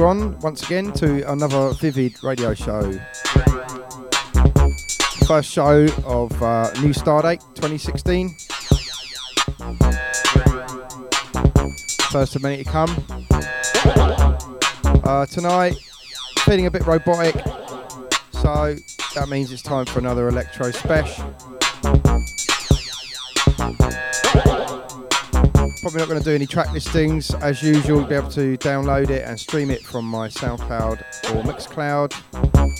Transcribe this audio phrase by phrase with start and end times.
[0.00, 2.90] everyone once again to another Vivid radio show.
[5.26, 8.30] First show of uh, New Stardate 2016.
[12.10, 12.88] First of many to come.
[15.04, 15.76] Uh, tonight,
[16.46, 17.34] feeling a bit robotic,
[18.30, 18.76] so
[19.14, 21.36] that means it's time for another electro special.
[25.80, 27.32] Probably not going to do any track listings.
[27.36, 31.00] As usual, you'll be able to download it and stream it from my SoundCloud
[31.34, 32.12] or Mixcloud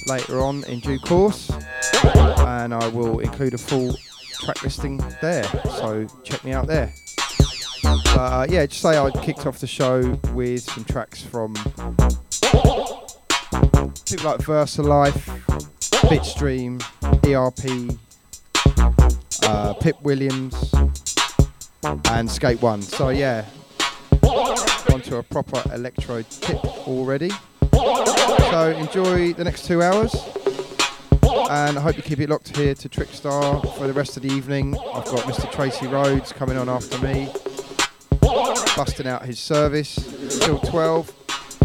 [0.07, 1.51] later on in due course.
[2.41, 3.97] And I will include a full
[4.35, 6.93] track listing there, so check me out there.
[7.83, 11.55] But uh, yeah, just say I kicked off the show with some tracks from
[14.05, 15.23] people like Versalife,
[16.11, 16.83] Bitstream,
[17.25, 17.97] ERP,
[19.45, 20.75] uh, Pip Williams,
[21.83, 22.83] and Scape One.
[22.83, 23.45] So yeah,
[24.93, 27.31] onto a proper electro tip already.
[27.73, 30.15] So enjoy the next two hours,
[31.51, 34.31] and I hope you keep it locked here to Trickstar for the rest of the
[34.31, 34.77] evening.
[34.93, 35.51] I've got Mr.
[35.51, 37.29] Tracy Rhodes coming on after me,
[38.77, 39.95] busting out his service
[40.41, 41.13] till 12.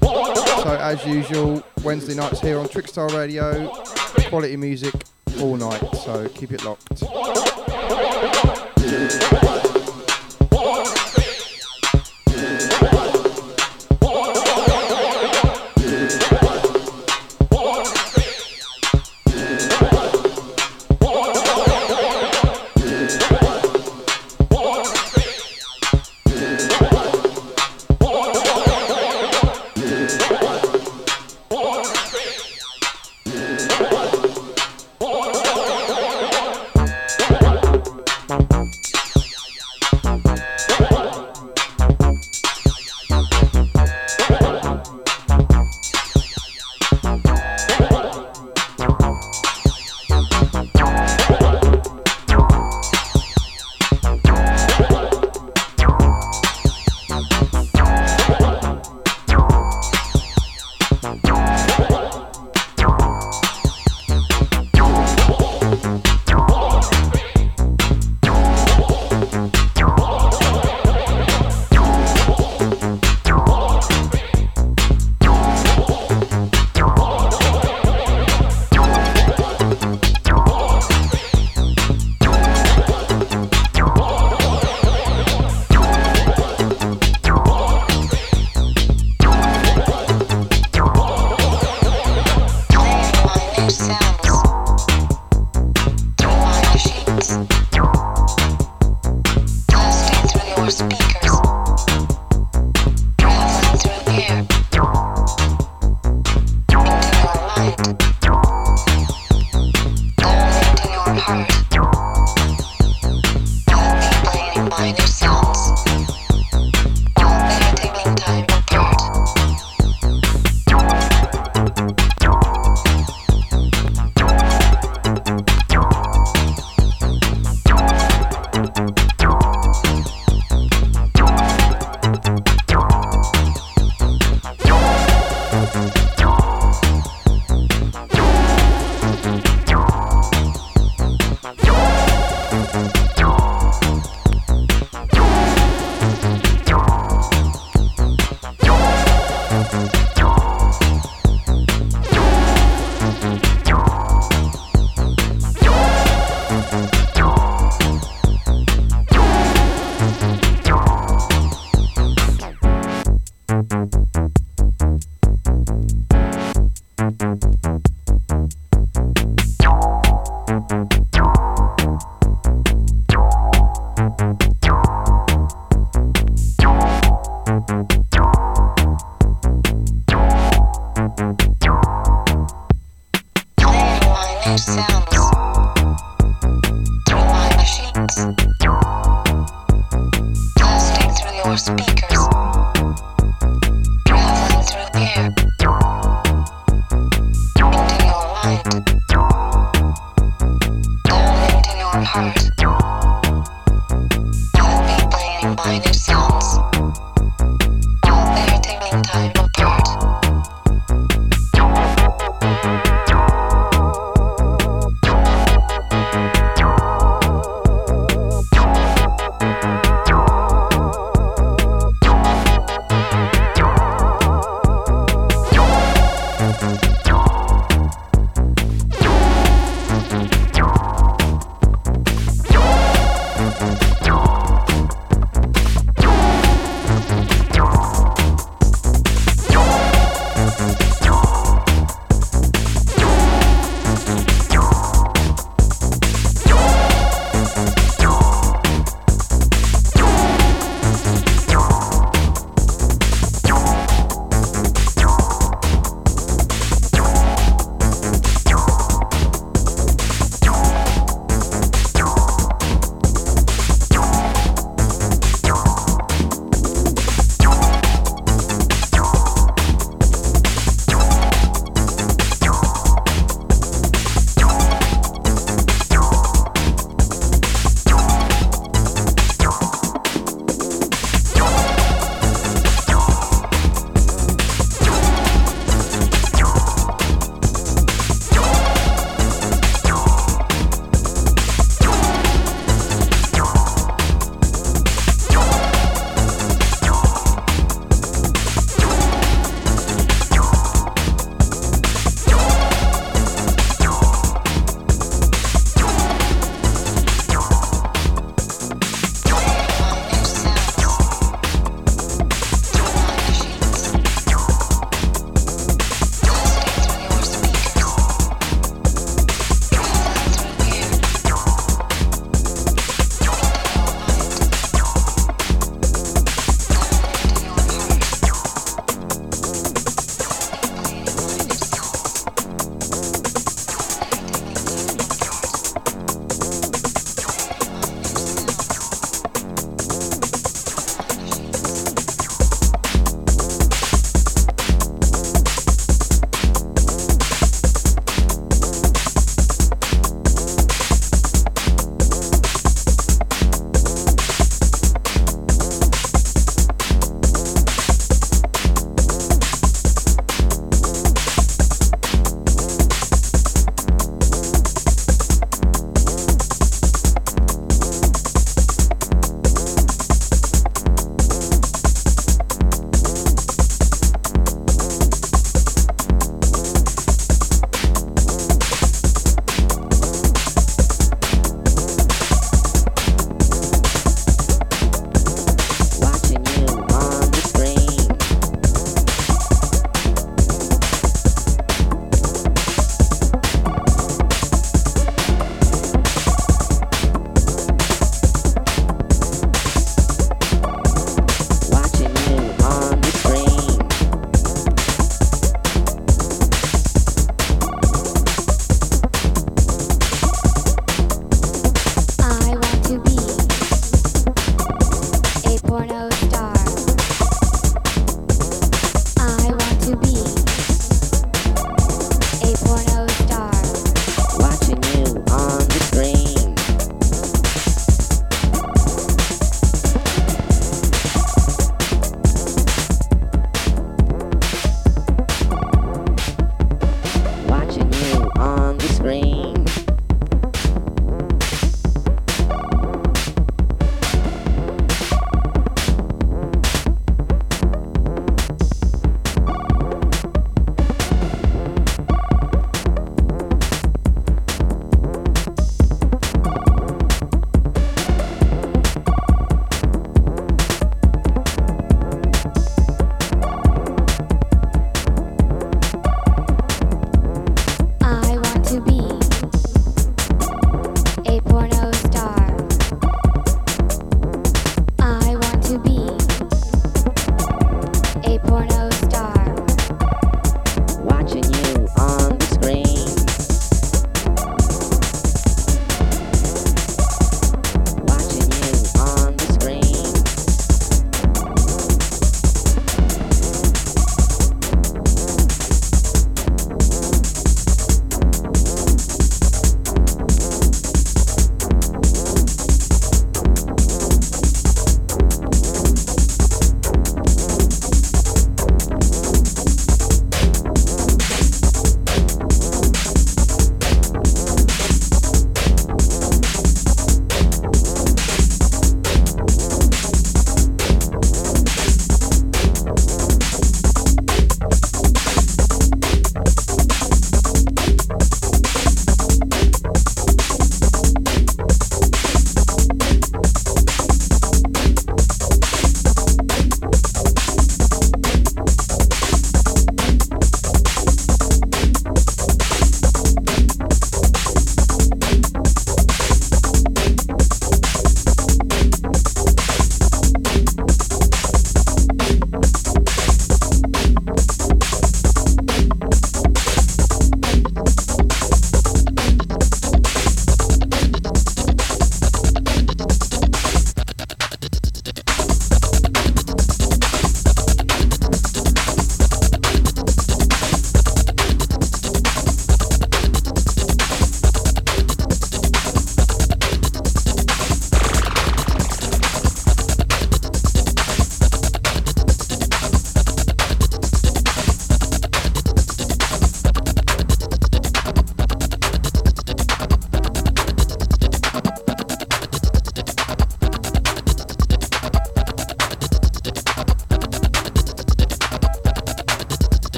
[0.00, 3.68] So as usual, Wednesday nights here on Trickstar Radio,
[4.28, 4.94] quality music
[5.40, 5.82] all night.
[5.96, 7.02] So keep it locked.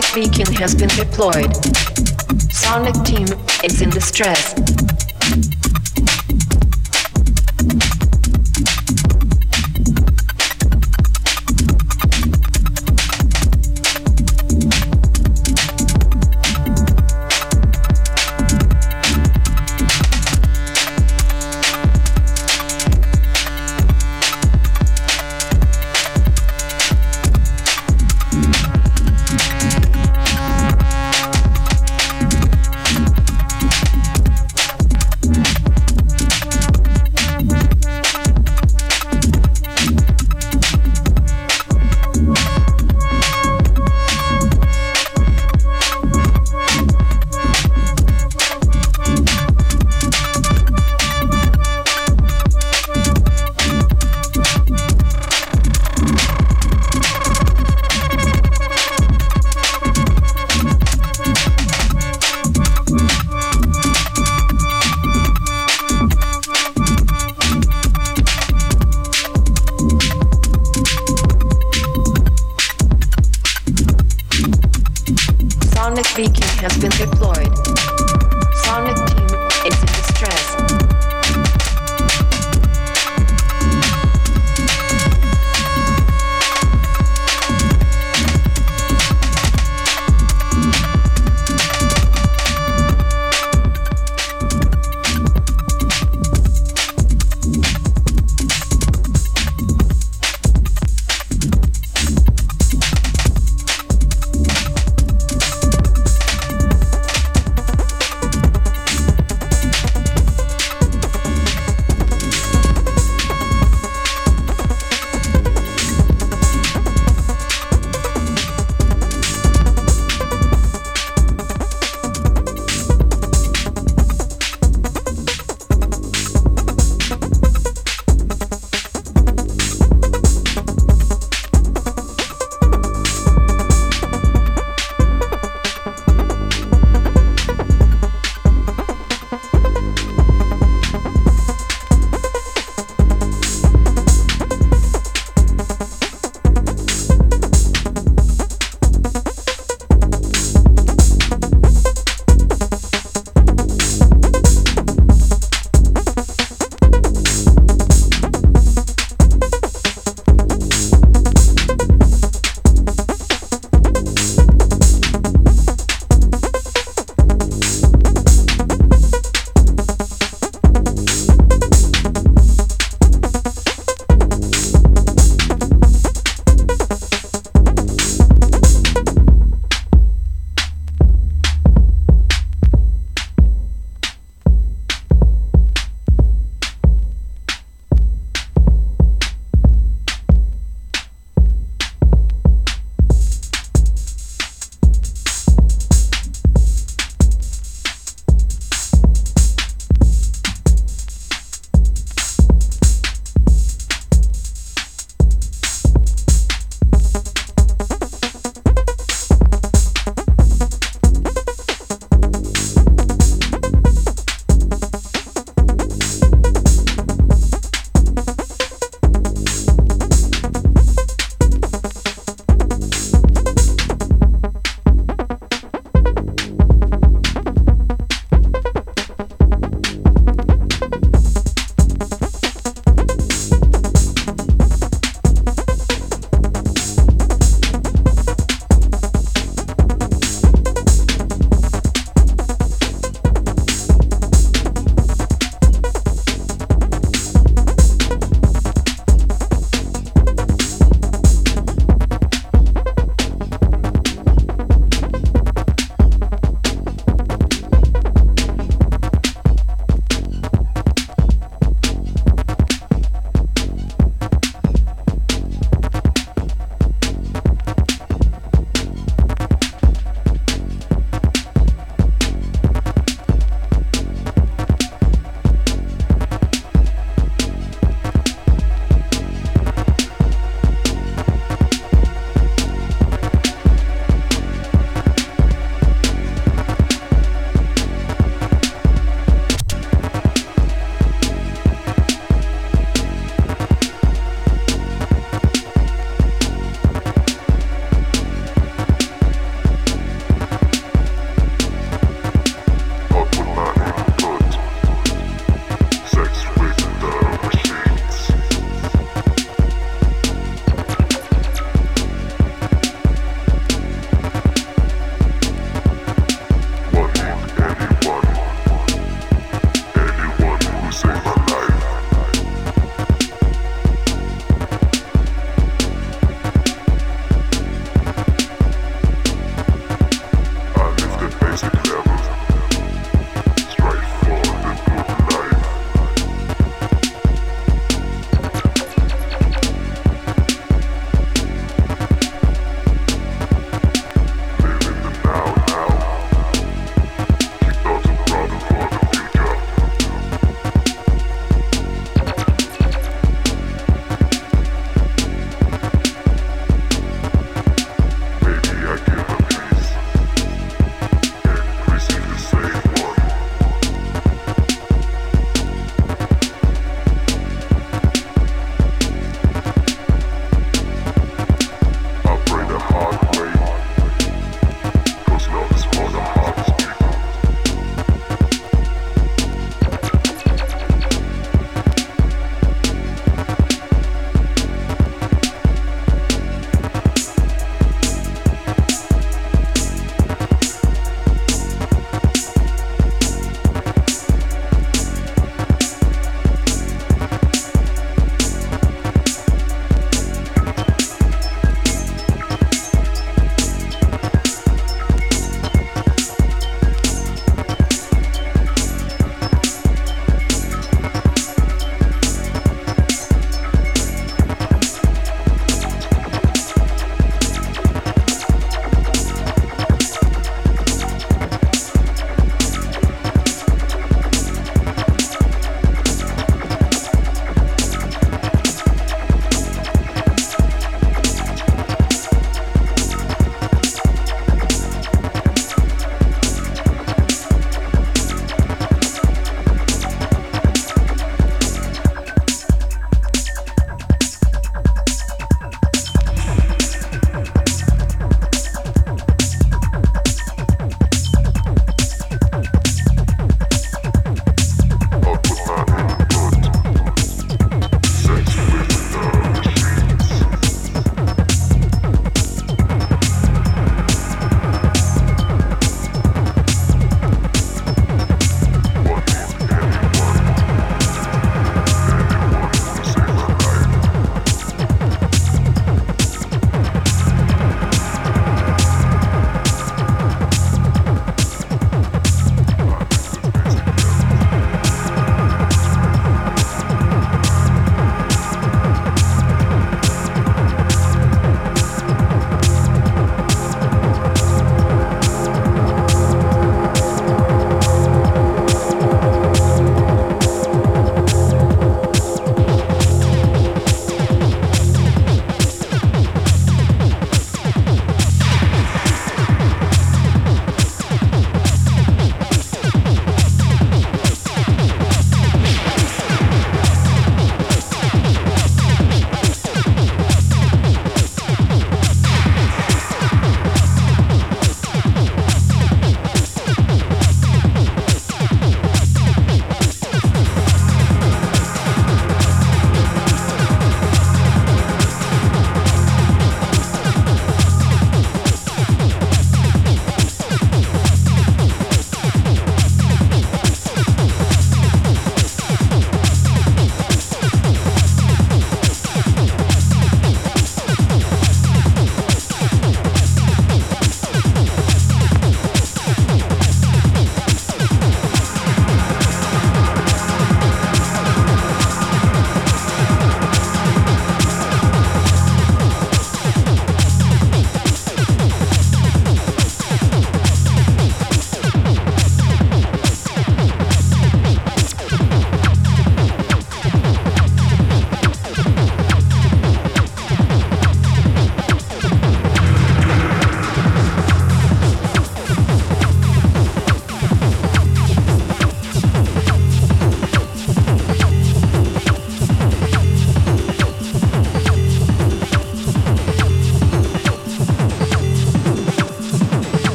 [0.00, 1.52] Sonic beacon has been deployed.
[2.52, 3.26] Sonic team
[3.64, 4.54] is in distress.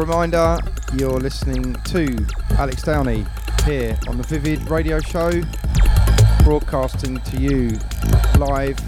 [0.00, 0.56] Reminder
[0.94, 3.26] you're listening to Alex Downey
[3.66, 5.30] here on the Vivid Radio Show,
[6.42, 7.78] broadcasting to you
[8.38, 8.78] live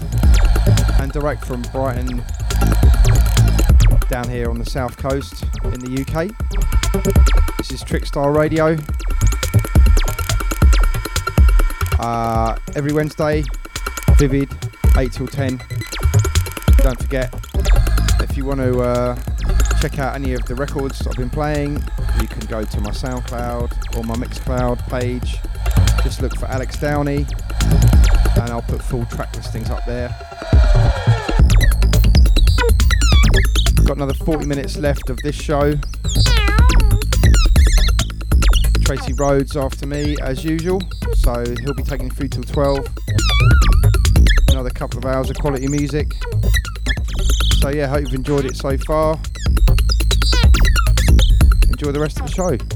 [0.99, 2.23] and direct from Brighton
[4.09, 6.29] down here on the south coast in the UK.
[7.59, 8.75] This is Trickstar Radio.
[11.99, 13.43] Uh, every Wednesday,
[14.17, 14.51] Vivid,
[14.97, 15.61] 8 till 10.
[16.77, 17.31] Don't forget,
[18.19, 19.15] if you want to uh,
[19.89, 21.73] check out any of the records I've been playing,
[22.21, 25.35] you can go to my SoundCloud or my Mixcloud page.
[26.03, 27.25] Just look for Alex Downey
[28.39, 30.07] and I'll put full track listings up there.
[33.83, 35.73] Got another 40 minutes left of this show.
[38.85, 40.81] Tracy Rhodes after me as usual,
[41.15, 42.87] so he'll be taking through till 12.
[44.47, 46.15] Another couple of hours of quality music.
[47.59, 49.19] So yeah, hope you've enjoyed it so far.
[51.83, 52.72] Enjoy the rest of the show.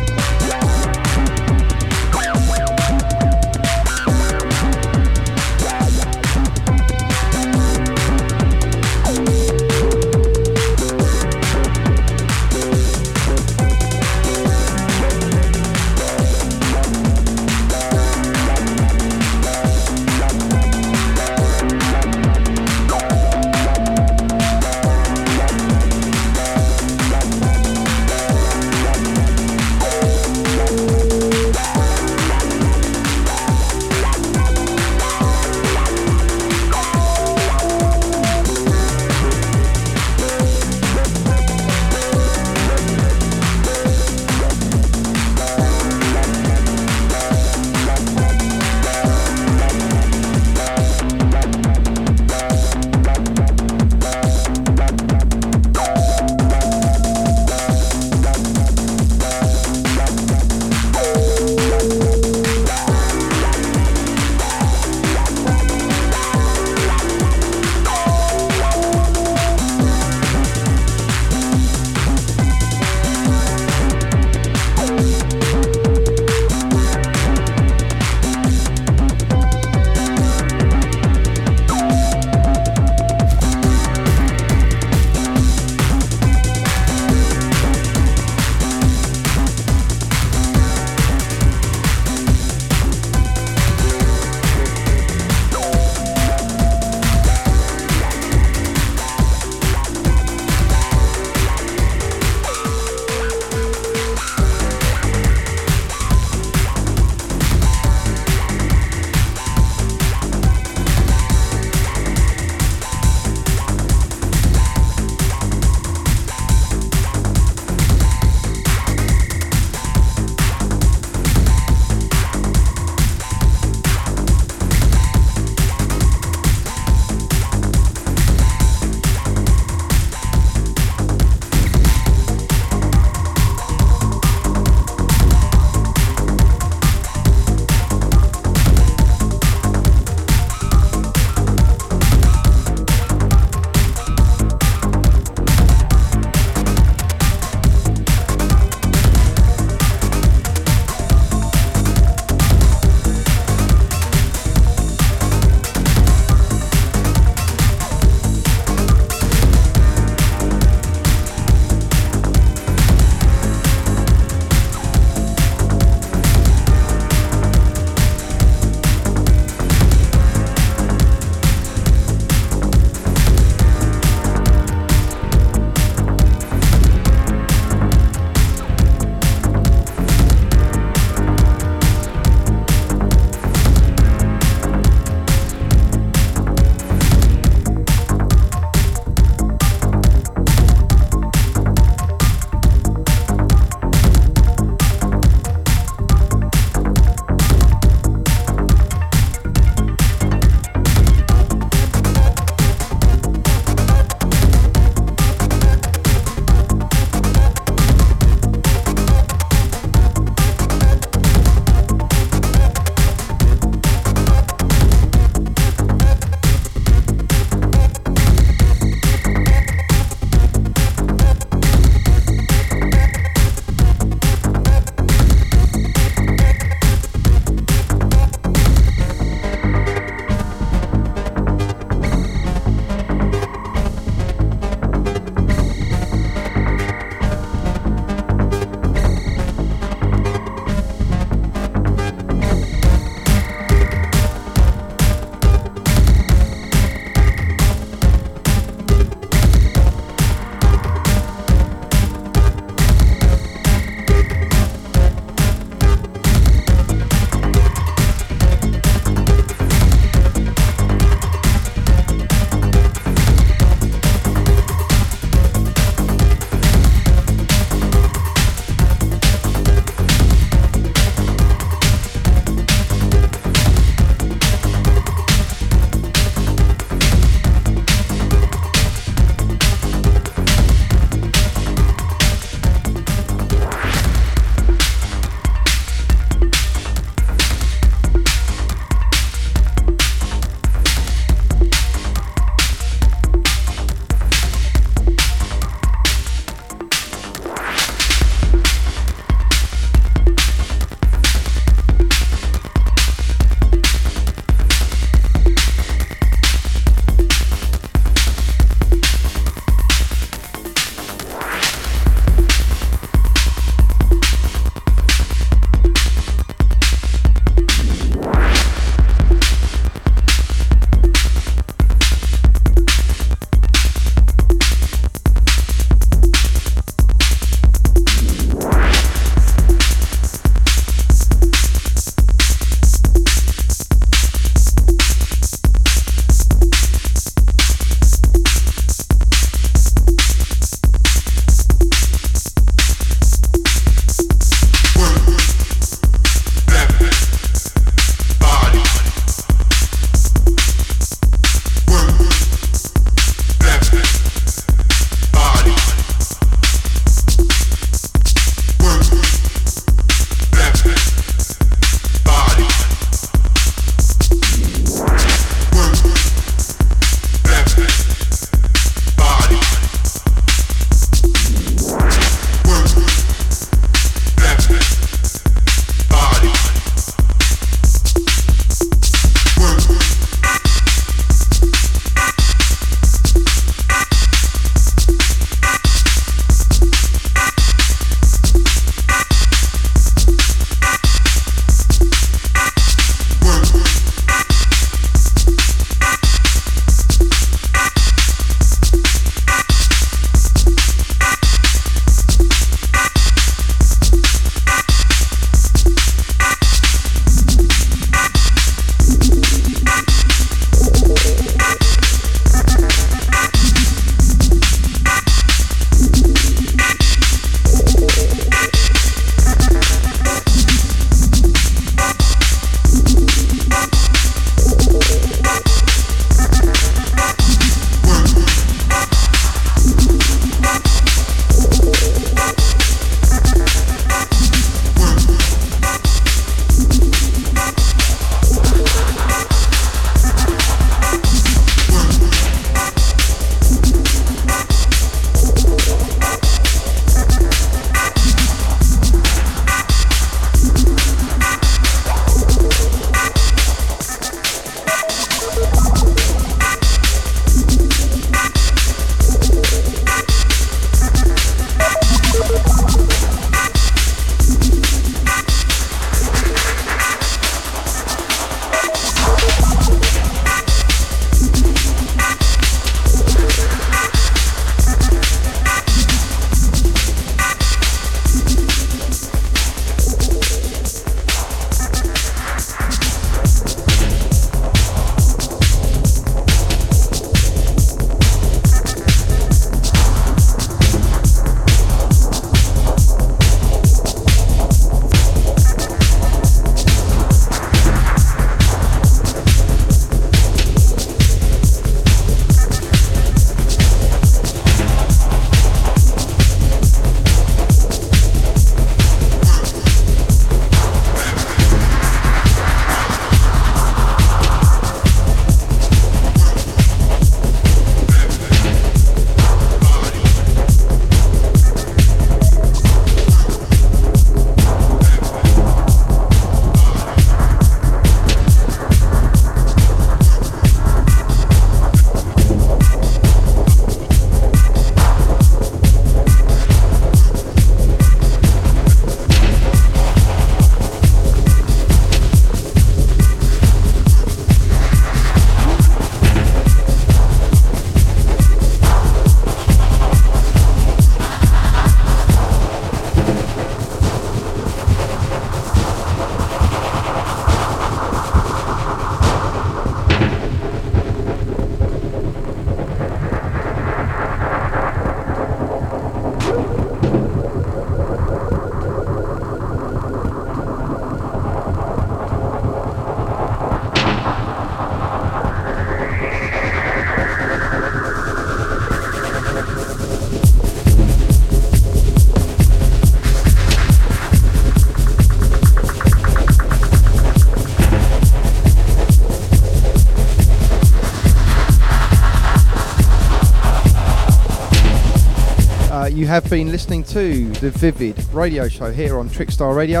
[596.34, 600.00] Have been listening to the Vivid radio show here on Trickstar Radio,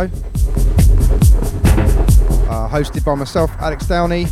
[2.50, 4.26] uh, hosted by myself, Alex Downey.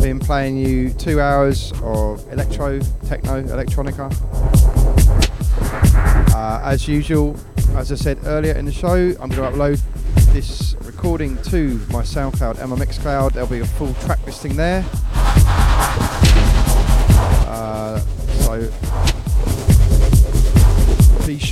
[0.00, 2.78] Been playing you two hours of electro,
[3.08, 4.08] techno, electronica.
[6.32, 7.36] Uh, as usual,
[7.74, 9.80] as I said earlier in the show, I'm going to upload
[10.32, 13.32] this recording to my SoundCloud and my Mixcloud.
[13.32, 14.84] There'll be a full track listing there.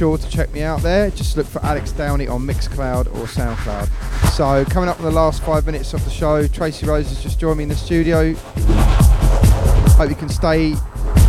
[0.03, 1.13] Sure to check me out there.
[1.13, 3.87] Just look for Alex Downey on Mixcloud or SoundCloud.
[4.33, 7.39] So coming up in the last five minutes of the show, Tracy Rose has just
[7.39, 8.35] joined me in the studio.
[9.95, 10.75] Hope you can stay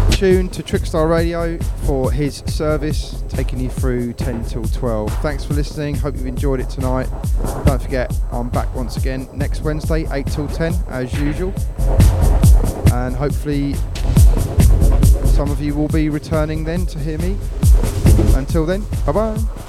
[0.10, 5.22] tuned to Trickstar Radio for his service, taking you through 10 till 12.
[5.22, 5.94] Thanks for listening.
[5.94, 7.08] Hope you've enjoyed it tonight.
[7.66, 11.54] Don't forget, I'm back once again next Wednesday, 8 till 10, as usual.
[12.92, 13.76] And hopefully,
[15.26, 17.38] some of you will be returning then to hear me.
[18.44, 19.63] Until then, bye bye.